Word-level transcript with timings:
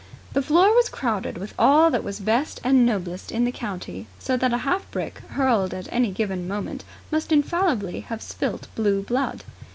The 0.33 0.41
floor 0.41 0.73
was 0.73 0.89
crowded 0.89 1.37
with 1.37 1.53
all 1.59 1.91
that 1.91 2.03
was 2.03 2.19
best 2.19 2.59
and 2.63 2.87
noblest 2.87 3.31
in 3.31 3.43
the 3.43 3.51
county; 3.51 4.07
so 4.17 4.35
that 4.35 4.51
a 4.51 4.57
half 4.65 4.89
brick, 4.89 5.19
hurled 5.33 5.75
at 5.75 5.87
any 5.91 6.09
given 6.09 6.47
moment, 6.47 6.83
must 7.11 7.31
infallibly 7.31 7.99
have 8.09 8.23
spilt 8.23 8.67
blue 8.73 9.03
blood. 9.03 9.43